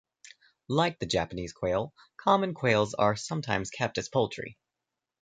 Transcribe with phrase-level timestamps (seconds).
[0.67, 4.57] Like the Japanese quail, common quails are sometimes kept as poultry.